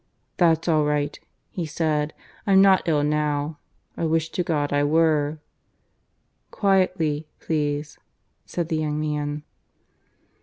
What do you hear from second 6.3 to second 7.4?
"Quietly,